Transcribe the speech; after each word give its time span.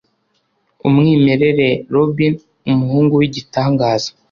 Umwimerere 0.87 1.67
Robin, 1.93 2.33
Umuhungu 2.71 3.13
Wigitangaza 3.21 4.09